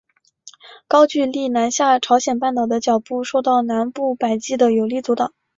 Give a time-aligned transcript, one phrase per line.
[0.87, 5.31] 高句丽南下朝鲜半岛的脚步受到南部百济的有力阻挡。